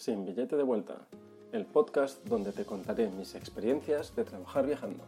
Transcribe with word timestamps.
Sin 0.00 0.24
billete 0.24 0.56
de 0.56 0.62
vuelta, 0.62 0.96
el 1.52 1.66
podcast 1.66 2.26
donde 2.26 2.52
te 2.52 2.64
contaré 2.64 3.10
mis 3.10 3.34
experiencias 3.34 4.16
de 4.16 4.24
trabajar 4.24 4.64
viajando. 4.64 5.04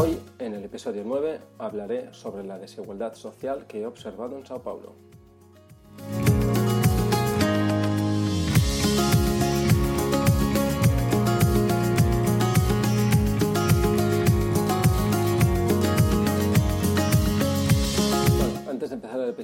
Hoy, 0.00 0.18
en 0.38 0.54
el 0.54 0.64
episodio 0.64 1.02
9, 1.04 1.40
hablaré 1.58 2.14
sobre 2.14 2.42
la 2.42 2.56
desigualdad 2.56 3.12
social 3.12 3.66
que 3.66 3.82
he 3.82 3.86
observado 3.86 4.38
en 4.38 4.46
Sao 4.46 4.62
Paulo. 4.62 5.09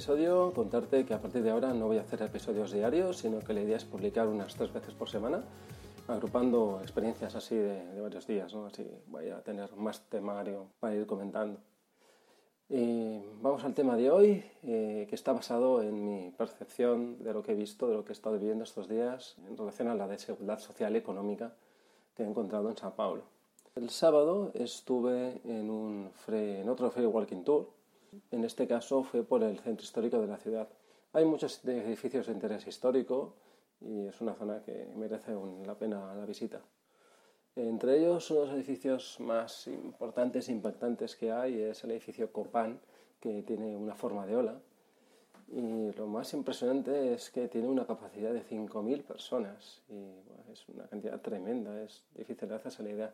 Episodio 0.07 0.53
contarte 0.53 1.05
que 1.05 1.13
a 1.13 1.21
partir 1.21 1.43
de 1.43 1.51
ahora 1.51 1.73
no 1.73 1.87
voy 1.87 1.97
a 1.97 2.01
hacer 2.01 2.21
episodios 2.21 2.71
diarios, 2.71 3.17
sino 3.17 3.39
que 3.39 3.51
la 3.51 3.59
idea 3.59 3.75
es 3.75 3.83
publicar 3.83 4.25
unas 4.29 4.55
tres 4.55 4.71
veces 4.71 4.93
por 4.93 5.09
semana, 5.09 5.43
agrupando 6.07 6.79
experiencias 6.81 7.35
así 7.35 7.55
de, 7.55 7.99
varios 7.99 8.25
días, 8.25 8.53
¿no? 8.53 8.67
así 8.67 8.89
voy 9.07 9.27
a 9.31 9.41
tener 9.41 9.75
más 9.75 9.99
temario 10.07 10.67
para 10.79 10.95
ir 10.95 11.05
comentando. 11.05 11.59
Y 12.69 13.19
vamos 13.41 13.65
al 13.65 13.73
tema 13.73 13.97
de 13.97 14.09
hoy, 14.09 14.45
eh, 14.63 15.07
que 15.09 15.15
está 15.15 15.33
basado 15.33 15.83
en 15.83 16.05
mi 16.05 16.31
percepción 16.31 17.21
de 17.21 17.33
lo 17.33 17.43
que 17.43 17.51
he 17.51 17.55
visto, 17.55 17.89
de 17.89 17.95
lo 17.95 18.05
que 18.05 18.13
he 18.13 18.15
estado 18.15 18.39
viviendo 18.39 18.63
estos 18.63 18.87
días 18.87 19.35
en 19.45 19.57
relación 19.57 19.89
a 19.89 19.95
la 19.95 20.07
desigualdad 20.07 20.59
social 20.59 20.95
y 20.95 20.99
económica 20.99 21.53
que 22.15 22.23
he 22.23 22.25
encontrado 22.25 22.69
en 22.69 22.77
Sao 22.77 22.95
Paulo. 22.95 23.23
El 23.75 23.89
sábado 23.89 24.51
estuve 24.53 25.41
en, 25.43 25.69
un 25.69 26.11
en 26.29 26.69
otro 26.69 26.91
free 26.91 27.05
walking 27.05 27.43
tour 27.43 27.76
en 28.31 28.43
este 28.43 28.67
caso 28.67 29.03
fue 29.03 29.23
por 29.23 29.43
el 29.43 29.59
centro 29.59 29.83
histórico 29.83 30.19
de 30.19 30.27
la 30.27 30.37
ciudad. 30.37 30.67
Hay 31.13 31.25
muchos 31.25 31.63
edificios 31.65 32.27
de 32.27 32.33
interés 32.33 32.67
histórico 32.67 33.35
y 33.81 34.07
es 34.07 34.21
una 34.21 34.33
zona 34.33 34.61
que 34.63 34.87
merece 34.95 35.33
la 35.65 35.75
pena 35.75 36.13
la 36.15 36.25
visita. 36.25 36.61
Entre 37.55 37.97
ellos, 37.97 38.29
uno 38.29 38.41
de 38.41 38.45
los 38.47 38.55
edificios 38.55 39.19
más 39.19 39.67
importantes 39.67 40.47
e 40.47 40.51
impactantes 40.51 41.15
que 41.15 41.31
hay 41.31 41.59
es 41.59 41.83
el 41.83 41.91
edificio 41.91 42.31
Copán, 42.31 42.79
que 43.19 43.41
tiene 43.41 43.75
una 43.75 43.95
forma 43.95 44.27
de 44.27 44.35
ola. 44.35 44.59
Y 45.49 45.91
lo 45.93 46.05
más 46.07 46.33
impresionante 46.33 47.13
es 47.13 47.31
que 47.31 47.47
tiene 47.47 47.67
una 47.67 47.87
capacidad 47.87 48.31
de 48.31 48.43
5.000 48.43 49.03
personas. 49.03 49.81
Y 49.89 50.51
es 50.51 50.69
una 50.69 50.87
cantidad 50.87 51.19
tremenda, 51.19 51.81
es 51.81 52.03
difícil 52.13 52.51
hacerse 52.53 52.83
la 52.83 52.89
idea 52.89 53.13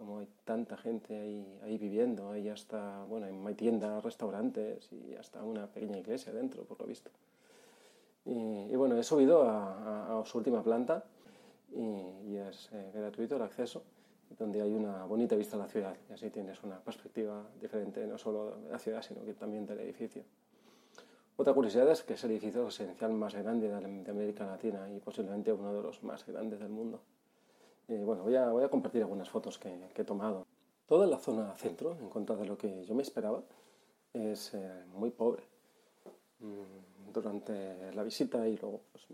como 0.00 0.20
hay 0.20 0.28
tanta 0.46 0.78
gente 0.78 1.14
ahí, 1.14 1.60
ahí 1.62 1.76
viviendo, 1.76 2.30
hay 2.30 2.48
hasta, 2.48 3.04
bueno, 3.04 3.26
hay 3.26 3.54
tiendas, 3.54 4.02
restaurantes 4.02 4.90
y 4.90 5.14
hasta 5.14 5.44
una 5.44 5.66
pequeña 5.66 5.98
iglesia 5.98 6.32
dentro, 6.32 6.64
por 6.64 6.80
lo 6.80 6.86
visto. 6.86 7.10
Y, 8.24 8.74
bueno, 8.76 8.96
he 8.96 9.02
subido 9.02 9.42
a, 9.46 10.22
su 10.24 10.38
última 10.38 10.62
planta 10.62 11.04
y, 11.70 12.34
es 12.34 12.70
eh, 12.72 12.90
gratuito 12.94 13.36
el 13.36 13.42
acceso, 13.42 13.82
donde 14.38 14.62
hay 14.62 14.72
una 14.72 15.04
bonita 15.04 15.36
vista 15.36 15.58
de 15.58 15.64
la 15.64 15.68
ciudad 15.68 15.94
y 16.08 16.14
así 16.14 16.30
tienes 16.30 16.62
una 16.62 16.78
perspectiva 16.78 17.44
diferente 17.60 18.06
no 18.06 18.16
solo 18.16 18.56
de 18.56 18.70
la 18.70 18.78
ciudad, 18.78 19.02
sino 19.02 19.22
que 19.22 19.34
también 19.34 19.66
del 19.66 19.80
edificio. 19.80 20.24
Otra 21.36 21.52
curiosidad 21.52 21.90
es 21.90 22.02
que 22.02 22.14
es 22.14 22.24
el 22.24 22.30
edificio 22.30 22.64
residencial 22.64 23.12
más 23.12 23.34
grande 23.34 23.68
de 23.68 24.10
América 24.10 24.46
Latina 24.46 24.90
y 24.90 24.98
posiblemente 24.98 25.52
uno 25.52 25.74
de 25.74 25.82
los 25.82 26.02
más 26.02 26.26
grandes 26.26 26.58
del 26.58 26.70
mundo. 26.70 27.02
Eh, 27.90 28.04
bueno, 28.04 28.22
voy 28.22 28.36
a, 28.36 28.48
voy 28.50 28.62
a, 28.62 28.68
compartir 28.68 29.02
algunas 29.02 29.28
fotos 29.28 29.58
que, 29.58 29.76
he 29.96 30.04
tomado. 30.04 30.46
Toda 30.86 31.08
la 31.08 31.18
zona 31.18 31.54
centro, 31.56 31.96
en 32.00 32.08
contra 32.08 32.36
de 32.36 32.46
lo 32.46 32.56
que 32.56 32.84
yo 32.84 32.94
me 32.94 33.02
esperaba, 33.02 33.42
es 34.12 34.54
eh, 34.54 34.84
muy 34.94 35.10
pobre. 35.10 35.42
Mm, 36.38 37.12
durante 37.12 37.92
la 37.92 38.04
visita 38.04 38.46
y 38.46 38.56
luego 38.56 38.82
pues, 38.92 39.06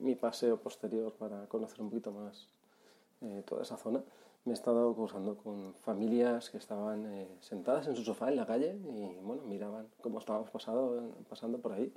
mi, 0.00 0.14
paseo 0.14 0.56
posterior 0.56 1.12
para 1.12 1.46
conocer 1.46 1.82
un 1.82 1.90
poquito 1.90 2.10
más 2.10 2.48
eh, 3.20 3.42
toda 3.46 3.62
esa 3.62 3.76
zona, 3.76 4.02
me 4.46 4.52
he 4.52 4.54
estado 4.54 4.94
cruzando 4.94 5.36
con 5.36 5.74
familias 5.74 6.48
que 6.48 6.56
estaban 6.56 7.28
sentadas 7.40 7.86
en 7.86 7.96
su 7.96 8.02
sofá 8.02 8.30
en 8.30 8.36
la 8.36 8.46
calle 8.46 8.74
y 8.74 9.18
bueno, 9.22 9.42
miraban 9.42 9.88
cómo 10.00 10.18
estábamos 10.18 10.50
pasado, 10.50 11.10
pasando 11.28 11.58
por 11.58 11.72
ahí 11.72 11.92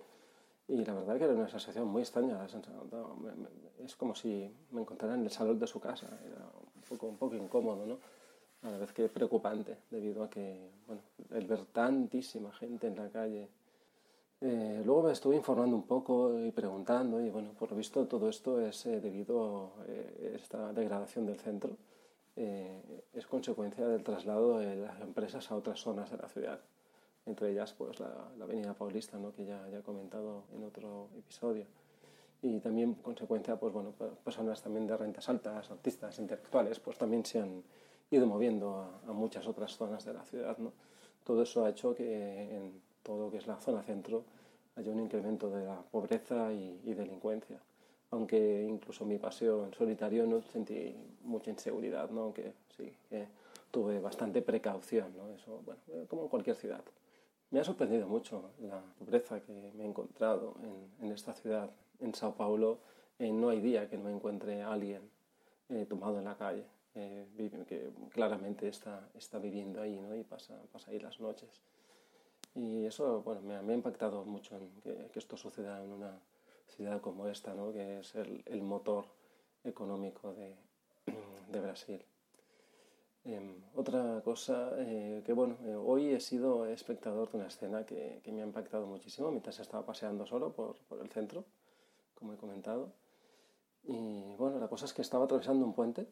y 0.70 0.86
la 0.86 0.94
verdad 0.94 1.18
que 1.18 1.24
era 1.24 1.34
una 1.34 1.50
sensación 1.50 1.88
muy 1.88 2.04
extraña. 2.04 2.46
Es 3.84 3.96
como 3.96 4.14
si 4.14 4.54
me 4.72 4.82
encontrara 4.82 5.16
en 5.16 5.24
el 5.24 5.32
salón 5.32 5.58
de 5.58 5.66
su 5.66 5.80
casa. 5.80 6.08
Era 6.24 6.46
un 6.76 6.82
poco, 6.88 7.08
un 7.08 7.18
poco 7.18 7.36
incómodo, 7.36 7.86
¿no? 7.88 7.98
A 8.62 8.72
la 8.72 8.78
vez 8.78 8.94
que 8.94 9.10
preocupante, 9.10 9.78
debido 9.90 10.24
a 10.24 10.30
que, 10.30 10.70
bueno, 10.86 11.02
el 11.32 11.48
ver 11.48 11.66
tantísima 11.66 12.52
gente 12.52 12.88
en 12.88 12.96
la 12.98 13.10
calle. 13.10 13.50
Eh, 14.42 14.84
luego 14.86 15.04
me 15.04 15.12
estuve 15.12 15.36
informando 15.36 15.76
un 15.76 15.88
poco 15.88 16.40
y 16.40 16.52
preguntando, 16.52 17.20
y 17.20 17.30
bueno, 17.30 17.52
por 17.58 17.72
lo 17.72 17.78
visto 17.78 18.06
todo 18.06 18.30
esto 18.30 18.62
es 18.62 18.86
eh, 18.86 19.02
debido 19.02 19.74
a 19.80 19.86
eh, 19.88 20.34
esta 20.36 20.72
degradación 20.72 21.26
del 21.26 21.40
centro. 21.40 21.78
es 22.36 23.26
consecuencia 23.28 23.86
del 23.88 24.04
traslado 24.04 24.60
de 24.60 24.76
las 24.76 25.02
empresas 25.02 25.52
a 25.52 25.56
otras 25.56 25.82
zonas 25.82 26.10
de 26.12 26.18
la 26.18 26.30
ciudad 26.30 26.60
entre 27.26 27.52
ellas 27.52 27.74
pues 27.74 28.00
la, 28.00 28.32
Avenida 28.42 28.74
Paulista, 28.74 29.18
¿no? 29.18 29.34
que 29.34 29.46
ya, 29.46 29.68
ya 29.70 29.80
he 29.80 29.84
comentado 29.84 30.44
en 30.56 30.64
otro 30.64 31.10
episodio. 31.18 31.66
Y 32.42 32.60
también, 32.60 32.94
consecuencia, 32.96 33.58
pues 33.58 33.74
bueno, 33.74 33.94
personas 34.24 34.62
también 34.62 34.88
de 34.88 34.96
rentas 34.96 35.28
altas, 35.28 35.70
artistas, 35.70 36.18
intelectuales, 36.20 36.80
pues 36.80 36.98
también 36.98 37.26
se 37.26 37.40
han 37.40 37.64
ido 38.12 38.26
moviendo 38.26 39.02
a, 39.08 39.12
muchas 39.14 39.46
otras 39.48 39.76
zonas 39.76 40.06
de 40.06 40.14
la 40.14 40.24
ciudad. 40.24 40.58
¿no? 40.58 40.72
Todo 41.24 41.44
eso 41.44 41.66
ha 41.66 41.70
hecho 41.70 41.94
que 41.94 42.56
en 42.56 42.82
todo 43.04 43.26
lo 43.26 43.32
que 43.32 43.38
es 43.38 43.48
la 43.48 43.58
zona 43.58 43.84
centro 43.84 44.24
haya 44.76 44.92
un 44.92 45.00
incremento 45.00 45.50
de 45.50 45.66
la 45.66 45.82
pobreza 45.82 46.54
y, 46.54 46.94
delincuencia. 46.94 47.60
Aunque 48.12 48.66
incluso 48.68 49.06
mi 49.06 49.20
paseo 49.20 49.66
en 49.66 49.74
solitario 49.74 50.26
no 50.26 50.42
sentí 50.42 50.96
mucha 51.24 51.52
inseguridad, 51.52 52.10
¿no? 52.10 52.24
aunque 52.24 52.54
sí 52.76 52.92
que 53.10 53.28
tuve 53.70 54.00
bastante 54.00 54.42
precaución, 54.42 55.16
¿no? 55.16 55.30
eso, 55.30 55.62
bueno, 55.66 55.82
como 56.08 56.24
en 56.24 56.28
cualquier 56.30 56.56
ciudad. 56.56 56.82
Me 57.52 57.60
ha 57.60 57.64
sorprendido 57.64 58.08
mucho 58.08 58.52
la 58.60 58.80
pobreza 59.00 59.42
que 59.42 59.72
me 59.74 59.84
he 59.84 59.88
encontrado 59.88 60.56
en, 61.02 61.12
esta 61.12 61.34
ciudad, 61.34 61.72
en 62.00 62.14
Sao 62.14 62.36
Paulo. 62.36 62.80
Eh, 63.18 63.32
no 63.32 63.50
hay 63.50 63.60
día 63.60 63.90
que 63.90 63.98
no 63.98 64.10
encuentre 64.10 64.62
alguien 64.62 65.02
eh, 65.70 65.86
tomado 65.90 66.20
en 66.20 66.26
la 66.26 66.38
calle, 66.38 66.64
eh, 66.94 67.26
que 67.68 67.90
claramente 68.12 68.68
está, 68.68 69.10
está 69.16 69.40
viviendo 69.40 69.82
ahí 69.82 70.00
¿no? 70.00 70.16
y 70.16 70.24
pasa, 70.24 70.62
pasa 70.72 70.92
ahí 70.92 71.00
las 71.00 71.20
noches. 71.20 71.50
Y 72.54 72.86
eso 72.86 73.24
bueno, 73.24 73.42
me, 73.42 73.56
ha, 73.56 73.76
impactado 73.76 74.26
mucho 74.26 74.60
que, 74.84 75.10
esto 75.16 75.36
suceda 75.36 75.84
en 75.84 75.92
una 75.92 76.20
ciudad 76.68 77.02
como 77.02 77.28
esta, 77.28 77.56
¿no? 77.56 77.74
que 77.74 78.00
es 78.00 78.14
el, 78.14 78.62
motor 78.62 79.06
económico 79.64 80.34
de 80.34 81.60
Brasil. 81.60 82.06
Em, 83.26 83.62
otra 83.76 84.22
cosa 84.24 84.72
eh, 84.78 85.22
que, 85.26 85.34
bueno, 85.34 85.58
eh, 85.66 85.76
hoy 85.76 86.14
he 86.14 86.20
sido 86.20 86.66
espectador 86.66 87.30
de 87.30 87.38
una 87.38 87.48
escena 87.48 87.86
que, 87.86 88.22
que, 88.24 88.32
me 88.32 88.42
ha 88.42 88.46
impactado 88.46 88.88
muchísimo 88.88 89.30
mientras 89.30 89.60
estaba 89.60 89.86
paseando 89.86 90.26
solo 90.26 90.54
por, 90.54 90.78
por, 90.88 91.00
el 91.00 91.10
centro, 91.10 91.44
como 92.16 92.34
he 92.34 92.38
comentado. 92.38 92.94
Y 93.84 94.36
bueno, 94.38 94.60
la 94.60 94.68
cosa 94.68 94.86
es 94.86 94.94
que 94.94 95.02
estaba 95.02 95.26
atravesando 95.26 95.66
un 95.66 95.74
puente 95.74 96.08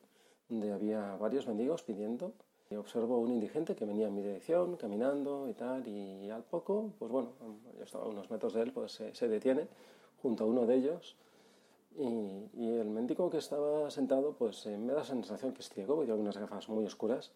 donde 0.50 0.72
había 0.72 1.16
varios 1.16 1.48
mendigos 1.48 1.84
pidiendo. 1.84 2.34
Y 2.70 2.76
observo 2.76 3.20
un 3.20 3.32
indigente 3.32 3.76
que 3.76 3.86
venía 3.86 4.08
en 4.08 4.16
mi 4.16 4.22
dirección, 4.22 4.76
caminando 4.76 5.48
y 5.48 5.54
tal, 5.54 5.88
y 5.88 6.30
al 6.30 6.44
poco, 6.44 6.92
pues 7.00 7.10
bueno, 7.10 7.32
yo 7.78 7.84
estaba 7.84 8.04
a 8.04 8.08
unos 8.10 8.30
metros 8.30 8.54
de 8.54 8.62
él, 8.64 8.74
pues 8.74 9.02
se 9.14 9.28
detiene 9.30 9.70
junto 10.22 10.44
a 10.44 10.48
uno 10.48 10.66
de 10.66 10.76
ellos 10.76 11.16
y, 11.96 12.70
el 12.70 12.90
médico 12.90 13.30
que 13.30 13.38
estaba 13.38 13.90
sentado, 13.90 14.34
pues 14.34 14.66
eh, 14.68 14.78
me 14.78 14.94
da 14.94 15.00
la 15.00 15.06
sensación 15.06 15.54
que 15.54 15.62
es 15.62 15.70
ciego, 15.70 15.96
porque 15.96 16.08
tiene 16.08 16.22
unas 16.22 16.38
gafas 16.38 16.70
muy 16.70 16.86
oscuras. 16.86 17.32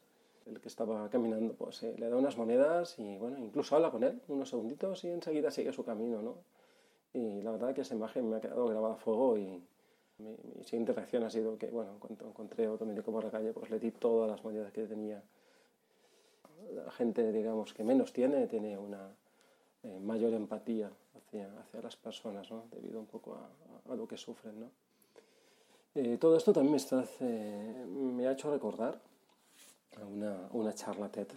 El 0.46 0.60
que 0.60 0.68
estaba 0.68 1.10
caminando, 1.10 1.54
pues 1.54 1.84
eh, 1.84 1.96
le 1.98 2.10
da 2.10 2.18
unas 2.18 2.38
monedas 2.38 2.98
y, 3.00 3.18
bueno, 3.18 3.38
incluso 3.38 3.76
habla 3.76 3.92
con 3.92 4.04
él 4.04 4.22
unos 4.28 4.50
segunditos 4.50 5.04
y 5.04 5.10
enseguida 5.10 5.52
sigue 5.52 5.72
su 5.72 5.84
camino, 5.84 6.22
¿no? 6.22 6.36
Y 7.14 7.42
la 7.42 7.52
verdad 7.52 7.74
que 7.74 7.82
esa 7.82 7.96
imagen 7.96 8.30
me 8.30 8.38
ha 8.38 8.42
quedado 8.42 8.66
grabada 8.68 8.96
a 8.96 8.98
fuego 8.98 9.38
y 9.38 9.62
mi, 10.20 10.64
siguiente 10.64 10.94
reacción 10.94 11.24
ha 11.24 11.30
sido 11.30 11.58
que, 11.58 11.68
bueno, 11.68 11.98
cuando 12.00 12.28
encontré 12.28 12.68
otro 12.68 12.86
médico 12.86 13.12
por 13.12 13.24
la 13.24 13.32
calle, 13.32 13.54
pues 13.54 13.70
le 13.70 13.80
di 13.80 13.92
todas 13.92 14.30
las 14.30 14.44
monedas 14.44 14.72
que 14.72 14.86
tenía. 14.86 15.22
La 16.74 16.92
gente, 16.92 17.32
digamos, 17.32 17.74
que 17.74 17.84
menos 17.84 18.14
tiene, 18.14 18.48
tiene 18.48 18.78
una 18.78 19.10
eh, 19.84 20.00
mayor 20.00 20.34
empatía 20.34 20.92
hacia, 21.32 21.48
hacia 21.60 21.82
las 21.82 21.96
personas, 21.96 22.52
¿no? 22.52 22.66
debido 22.72 23.00
un 23.00 23.06
poco 23.06 23.36
a, 23.36 23.92
a, 23.92 23.96
lo 23.96 24.08
que 24.08 24.18
sufren. 24.18 24.60
¿no? 24.60 24.70
Eh, 25.96 26.18
todo 26.18 26.36
esto 26.36 26.52
también 26.52 26.72
me, 26.72 26.78
está, 26.78 27.06
me 27.22 28.28
ha 28.28 28.32
hecho 28.34 28.52
recordar 28.52 29.00
a 30.02 30.06
una, 30.06 30.50
una 30.52 30.74
charla 30.74 31.10
TED 31.10 31.28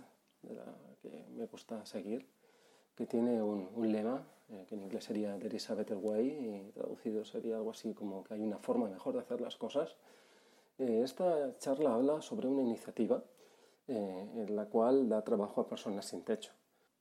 de 0.42 0.54
la 0.54 0.64
que 1.00 1.24
me 1.36 1.46
gusta 1.46 1.84
seguir, 1.86 2.26
que 2.96 3.06
tiene 3.06 3.42
un, 3.42 3.68
un 3.74 3.92
lema 3.92 4.22
eh, 4.50 4.66
que 4.68 4.74
en 4.74 4.82
inglés 4.82 5.04
sería 5.04 5.38
There 5.38 5.56
is 5.56 5.70
a 5.70 5.74
better 5.74 5.96
way 5.96 6.28
y 6.28 6.72
traducido 6.72 7.24
sería 7.24 7.56
algo 7.56 7.70
así 7.70 7.94
como 7.94 8.24
que 8.24 8.34
hay 8.34 8.42
una 8.42 8.58
forma 8.58 8.88
mejor 8.88 9.14
de 9.14 9.20
hacer 9.20 9.40
las 9.40 9.56
cosas. 9.56 9.96
Eh, 10.78 11.02
esta 11.04 11.56
charla 11.58 11.94
habla 11.94 12.20
sobre 12.20 12.48
una 12.48 12.62
iniciativa 12.62 13.22
en 13.86 14.56
la 14.56 14.64
cual 14.64 15.10
da 15.10 15.22
trabajo 15.22 15.60
a 15.60 15.68
personas 15.68 16.06
sin 16.06 16.22
techo. 16.22 16.52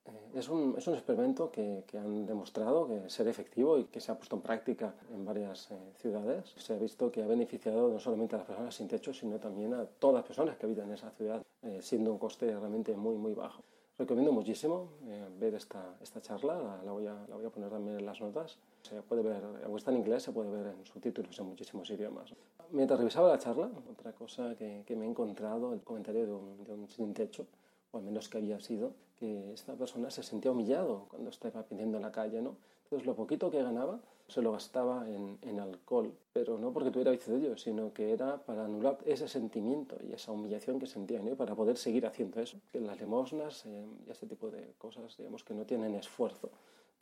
Eh, 0.06 0.40
es 0.40 0.50
un, 0.50 0.76
es 0.78 0.88
un 0.88 0.96
experimento 0.96 1.52
que, 1.52 1.84
que, 1.88 1.98
han 1.98 2.26
demostrado 2.26 2.88
que 2.88 3.10
ser 3.10 3.28
efectivo 3.28 3.78
y 3.78 3.86
que 3.86 4.00
se 4.02 4.12
ha 4.12 4.16
puesto 4.18 4.36
en 4.36 4.42
práctica 4.42 4.94
en 5.14 5.24
varias 5.26 5.72
eh, 5.72 5.76
ciudades. 5.96 6.54
Se 6.58 6.74
ha 6.74 6.78
visto 6.78 7.12
que 7.12 7.24
ha 7.24 7.28
beneficiado 7.28 7.90
no 7.90 8.00
solamente 8.00 8.36
a 8.36 8.40
las 8.40 8.48
personas 8.48 8.76
sin 8.76 8.88
techo, 8.88 9.14
sino 9.14 9.40
también 9.40 9.74
a 9.74 9.86
todas 9.86 10.16
las 10.16 10.26
personas 10.26 10.58
que 10.58 10.66
habitan 10.66 10.88
en 10.88 10.96
esa 10.96 11.12
ciudad, 11.12 11.42
eh, 11.62 11.80
siendo 11.82 12.12
un 12.12 12.18
coste 12.18 12.48
realmente 12.48 12.96
muy, 12.96 13.16
muy 13.16 13.34
bajo. 13.34 13.64
Recomiendo 13.98 14.32
muchísimo 14.32 14.90
eh, 15.06 15.28
ver 15.40 15.54
esta, 15.54 15.96
esta 16.02 16.20
charla, 16.20 16.58
la, 16.58 16.84
la, 16.84 16.92
voy 16.92 17.06
a, 17.06 17.14
la 17.30 17.36
voy 17.36 17.46
a 17.46 17.50
poner 17.52 17.70
también 17.70 18.00
en 18.00 18.06
las 18.06 18.20
notas. 18.20 18.58
Se 18.82 19.02
puede 19.04 19.22
ver, 19.22 19.44
aunque 19.64 19.78
está 19.78 19.92
en 19.92 19.98
inglés, 19.98 20.24
se 20.24 20.32
puede 20.32 20.50
ver 20.50 20.66
en 20.66 20.84
subtítulos 20.84 21.38
en 21.40 21.46
muchísimos 21.46 21.90
idiomas. 21.92 22.34
Mientras 22.72 23.00
revisaba 23.00 23.30
la 23.30 23.38
charla, 23.38 23.70
otra 23.92 24.12
cosa 24.12 24.56
que, 24.56 24.84
que 24.86 24.96
me 24.96 25.06
he 25.06 25.10
encontrado, 25.10 25.74
el 25.74 25.82
comentario 25.82 26.26
de 26.26 26.34
un, 26.34 26.64
de 26.64 26.74
un 26.74 26.90
sin 26.90 27.14
techo, 27.14 27.46
o 27.94 27.98
al 28.00 28.04
menos 28.04 28.28
que 28.28 28.40
había 28.40 28.60
sido, 28.60 28.94
que 29.18 29.54
esta 29.54 29.74
persona 29.76 30.10
se 30.10 30.24
sentía 30.24 30.52
humillado 30.52 31.06
cuando 31.10 31.30
estaba 31.30 31.64
pidiendo 31.64 31.98
en 31.98 32.04
la 32.04 32.12
calle, 32.12 32.42
¿no? 32.42 32.58
Entonces 32.86 33.06
lo 33.06 33.16
poquito 33.16 33.50
que 33.50 33.64
ganaba 33.64 34.02
se 34.28 34.42
lo 34.42 34.52
gastaba 34.52 35.08
en, 35.08 35.38
en 35.42 35.60
alcohol, 35.60 36.12
pero 36.34 36.58
no 36.58 36.74
porque 36.74 36.90
tuviera 36.90 37.12
vicio 37.12 37.34
de 37.34 37.40
ello, 37.40 37.58
sino 37.58 37.94
que 37.94 38.12
era 38.12 38.38
para 38.38 38.66
anular 38.66 38.98
ese 39.06 39.28
sentimiento 39.28 39.96
y 40.02 40.12
esa 40.14 40.32
humillación 40.32 40.80
que 40.80 40.88
sentía, 40.88 41.22
¿no? 41.22 41.36
para 41.36 41.56
poder 41.56 41.78
seguir 41.78 42.06
haciendo 42.06 42.42
eso. 42.42 42.58
Que 42.72 42.80
las 42.80 43.00
limosnas 43.00 43.66
eh, 43.66 43.86
y 44.08 44.10
este 44.10 44.26
tipo 44.26 44.50
de 44.50 44.74
cosas, 44.78 45.16
digamos, 45.18 45.44
que 45.44 45.54
no 45.54 45.66
tienen 45.66 45.94
esfuerzo 45.96 46.50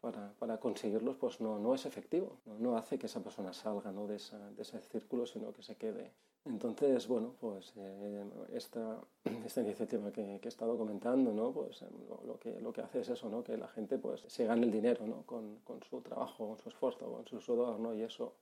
para, 0.02 0.60
conseguirlos, 0.60 1.16
pues 1.16 1.40
no, 1.40 1.60
no 1.60 1.76
es 1.76 1.86
efectivo, 1.86 2.38
no, 2.46 2.58
no 2.60 2.78
hace 2.78 2.98
que 2.98 3.06
esa 3.06 3.22
persona 3.22 3.54
salga 3.54 3.92
¿no? 3.92 4.08
de, 4.08 4.16
esa, 4.18 4.52
de 4.52 4.62
ese 4.64 4.80
círculo, 4.82 5.26
sino 5.26 5.54
que 5.54 5.64
se 5.64 5.76
quede 5.78 6.12
entonces, 6.46 7.08
bueno, 7.08 7.36
pues 7.40 7.74
eh, 7.78 8.26
esta, 8.54 9.00
esta, 9.46 9.62
iniciativa 9.62 10.12
que, 10.12 10.40
que, 10.42 10.48
he 10.48 10.50
estado 10.50 10.76
comentando, 10.76 11.32
¿no? 11.32 11.52
Pues 11.52 11.84
eh, 11.84 11.88
lo, 12.10 12.22
lo, 12.26 12.40
que, 12.40 12.60
lo 12.60 12.74
que 12.74 12.82
hace 12.82 13.02
es 13.02 13.10
eso, 13.10 13.30
¿no? 13.30 13.44
Que 13.44 13.58
la 13.58 13.68
gente 13.68 14.00
pues 14.00 14.24
se 14.28 14.46
gane 14.46 14.66
el 14.66 14.72
dinero, 14.72 15.06
¿no? 15.06 15.22
Con, 15.24 15.58
con 15.58 15.84
su 15.84 16.02
trabajo, 16.02 16.48
con 16.48 16.58
su 16.58 16.70
esfuerzo, 16.70 17.12
con 17.12 17.28
su 17.28 17.40
sudor, 17.40 17.80
¿no? 17.80 17.94
Y 17.94 18.02
eso 18.02 18.34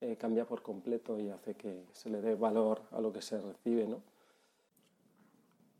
eh, 0.00 0.16
cambia 0.16 0.44
por 0.46 0.62
completo 0.62 1.18
y 1.20 1.30
hace 1.30 1.54
que 1.54 1.84
se 1.92 2.10
le 2.10 2.20
dé 2.20 2.34
valor 2.34 2.82
a 2.90 3.00
lo 3.00 3.12
que 3.12 3.22
se 3.22 3.40
recibe, 3.40 3.86
¿no? 3.86 4.02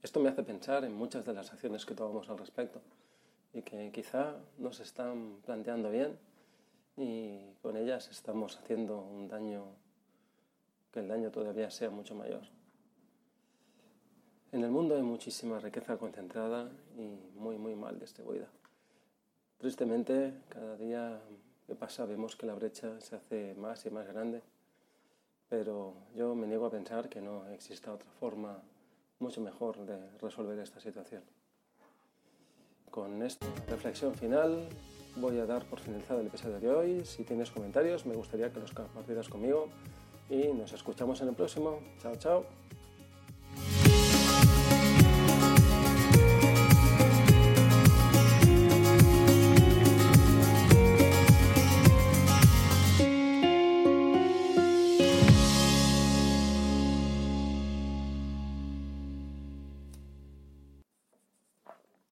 Esto 0.00 0.20
me 0.20 0.28
hace 0.28 0.44
pensar 0.44 0.84
en 0.84 0.94
muchas 0.94 1.24
de 1.24 1.32
las 1.32 1.52
acciones 1.52 1.84
que 1.84 1.94
tomamos 1.94 2.28
al 2.28 2.38
respecto 2.38 2.80
y 3.54 3.62
que 3.62 3.90
quizá 3.92 4.36
no 4.58 4.72
se 4.72 4.82
están 4.82 5.38
planteando 5.46 5.90
bien 5.90 6.18
y 6.96 7.38
con 7.62 7.76
ellas 7.76 8.08
estamos 8.10 8.58
haciendo 8.58 9.00
un 9.00 9.28
daño 9.28 9.64
que 10.92 11.00
el 11.00 11.08
daño 11.08 11.30
todavía 11.30 11.70
sea 11.70 11.90
mucho 11.90 12.14
mayor. 12.14 12.42
En 14.52 14.62
el 14.62 14.70
mundo 14.70 14.94
hay 14.94 15.02
muchísima 15.02 15.58
riqueza 15.58 15.96
concentrada 15.96 16.70
y 16.96 17.18
muy, 17.36 17.58
muy 17.58 17.74
mal 17.74 17.98
distribuida. 17.98 18.46
Tristemente, 19.58 20.34
cada 20.48 20.76
día 20.76 21.20
que 21.66 21.74
pasa 21.74 22.04
vemos 22.06 22.36
que 22.36 22.46
la 22.46 22.54
brecha 22.54 23.00
se 23.00 23.16
hace 23.16 23.54
más 23.54 23.84
y 23.86 23.90
más 23.90 24.06
grande, 24.06 24.42
pero 25.48 25.94
yo 26.14 26.36
me 26.36 26.46
niego 26.46 26.66
a 26.66 26.70
pensar 26.70 27.08
que 27.08 27.20
no 27.20 27.48
exista 27.48 27.92
otra 27.92 28.10
forma 28.20 28.62
mucho 29.18 29.40
mejor 29.40 29.84
de 29.84 29.98
resolver 30.18 30.58
esta 30.60 30.78
situación. 30.78 31.22
Con 32.94 33.24
esta 33.24 33.44
reflexión 33.66 34.14
final 34.14 34.68
voy 35.16 35.40
a 35.40 35.46
dar 35.46 35.64
por 35.64 35.80
finalizado 35.80 36.20
el 36.20 36.28
episodio 36.28 36.60
de 36.60 36.70
hoy. 36.70 37.04
Si 37.04 37.24
tienes 37.24 37.50
comentarios, 37.50 38.06
me 38.06 38.14
gustaría 38.14 38.52
que 38.52 38.60
los 38.60 38.70
compartieras 38.70 39.28
conmigo 39.28 39.68
y 40.30 40.52
nos 40.52 40.72
escuchamos 40.72 41.20
en 41.20 41.26
el 41.26 41.34
próximo. 41.34 41.80
Chao, 42.00 42.14
chao. 42.14 42.44